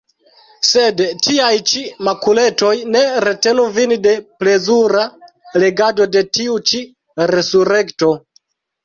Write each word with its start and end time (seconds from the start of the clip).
Sed 0.67 1.01
tiaj 1.25 1.49
ĉi 1.71 1.81
makuletoj 2.07 2.71
ne 2.95 3.03
retenu 3.29 3.65
vin 3.75 3.93
de 4.05 4.13
plezura 4.39 5.05
legado 5.65 6.09
de 6.17 6.25
tiu 6.39 6.57
ĉi 6.73 6.81
Resurekto! 7.35 8.11